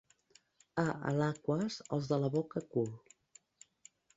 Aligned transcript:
A 0.83 0.85
Alaquàs, 1.11 1.77
els 1.99 2.09
de 2.13 2.19
la 2.25 2.33
boca 2.37 2.65
cul. 2.73 2.91